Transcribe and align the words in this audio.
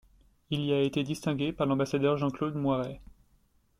Il 0.49 0.61
y 0.61 0.73
a 0.73 0.81
été 0.81 1.03
distingué 1.03 1.53
par 1.53 1.67
l'ambassadeur 1.67 2.17
Jean-Claude 2.17 2.55
Moyret. 2.55 3.01